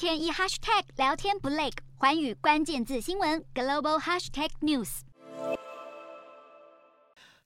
[0.00, 1.68] 天一 hashtag 聊天不累，
[1.98, 5.00] 寰宇关键字新闻 global hashtag news。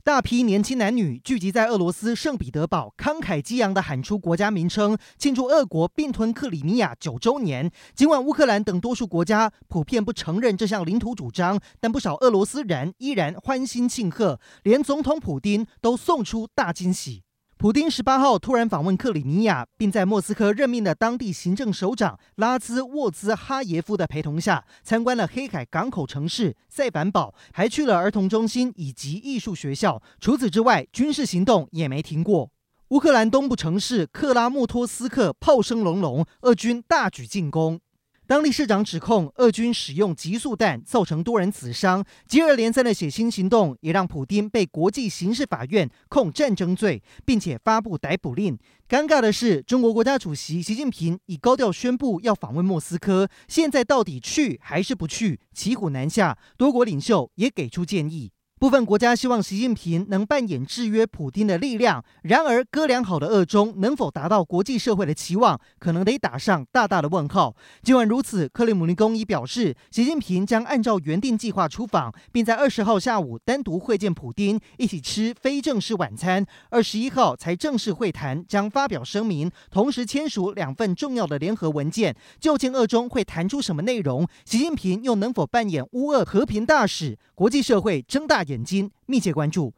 [0.04, 7.68] 大批年轻男女聚集在俄罗斯圣彼得堡，慷慨激昂地喊出国家名称，庆祝俄国并吞克里米亚九周年。
[7.92, 17.24] 尽管乌克兰等多数国家普遍不承认这项领土主张，但不少俄罗斯人依然欢欣庆贺，连总统普丁都送出大惊喜。
[17.56, 30.02] 普丁十八号突然访问克里米亚，并在莫斯科任命的当地行政首长拉兹沃兹哈耶夫的陪同下，参观了黑海港口城市塞凡堡，还去了儿童中心以及艺术学校。
[30.20, 32.50] 除此之外，军事行动也没停过。
[32.88, 37.80] 乌克兰东部城市克拉莫托斯克炮声隆隆，俄军大举进攻。
[38.26, 42.02] 当地市长指控俄军使用集束弹，造成多人死伤。
[42.26, 48.58] 接二连三的血腥行动也让普丁被国际刑事法院控战争罪，并且发布逮捕令。
[48.88, 56.38] 尴尬的是，中国国家主席习近平已高调宣布要访问莫斯科，现在到底去还是不去，骑虎难下。
[56.56, 58.30] 多国领袖也给出建议。
[58.64, 67.54] 部分国家希望习近平能扮演制约普丁的力量，然而哥俩好的俄中能否达到国际社会的期望，可能得打上大大的问号。
[67.82, 76.46] 尽管如此，克里姆林宫已表示，习近平将按照原定计划出访，并在二十号下午单独会见普丁，一起吃非正式晚餐。
[76.70, 82.16] 二十一号才正式会谈，将发表声明，同时签署两份重要的联合文件。
[82.40, 84.26] 究竟俄中会谈出什么内容？
[84.46, 87.18] 习近平又能否扮演乌俄和平大使？
[87.34, 89.74] 国际社会睁大眼眼睛，密切关注。